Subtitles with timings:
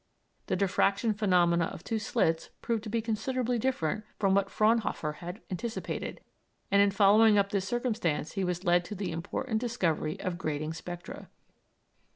[0.47, 5.41] The diffraction phenomenon of two slits proved to be considerably different from what Fraunhofer had
[5.51, 6.21] anticipated,
[6.71, 10.73] and in following up this circumstance he was led to the important discovery of grating
[10.73, 11.29] spectra.